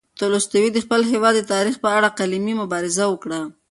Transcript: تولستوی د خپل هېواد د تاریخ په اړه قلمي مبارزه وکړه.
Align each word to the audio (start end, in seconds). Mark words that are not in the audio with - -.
تولستوی 0.19 0.67
د 0.73 0.77
خپل 0.85 1.01
هېواد 1.11 1.33
د 1.37 1.41
تاریخ 1.53 1.75
په 1.83 1.89
اړه 1.97 2.15
قلمي 2.19 2.53
مبارزه 2.61 3.05
وکړه. 3.09 3.39